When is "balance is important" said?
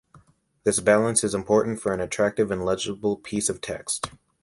0.79-1.79